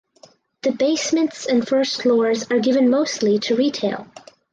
The 0.63 0.71
basements 0.71 1.45
and 1.45 1.67
first 1.67 2.01
floors 2.01 2.49
are 2.49 2.57
given 2.59 2.89
mostly 2.89 3.37
to 3.37 3.55
retail. 3.55 4.07